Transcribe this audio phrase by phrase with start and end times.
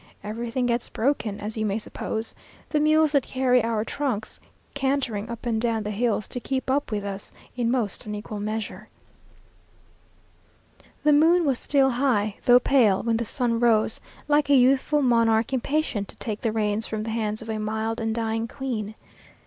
[0.23, 2.33] Everything gets broken, as you may suppose;
[2.71, 4.39] the mules that carry our trunks
[4.73, 8.89] cantering up and down the hills to keep up with us, in most unequal measure.
[11.03, 15.53] The moon was still high, though pale, when the sun rose, like a youthful monarch
[15.53, 18.95] impatient to take the reins from the hands of a mild and dying queen.